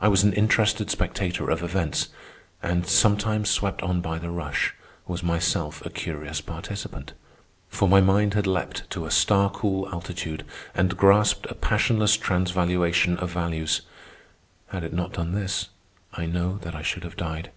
[0.00, 2.08] I was an interested spectator of events,
[2.60, 4.74] and, sometimes swept on by the rush,
[5.06, 7.12] was myself a curious participant.
[7.68, 10.44] For my mind had leaped to a star cool altitude
[10.74, 13.82] and grasped a passionless transvaluation of values.
[14.70, 15.68] Had it not done this,
[16.12, 17.52] I know that I should have died.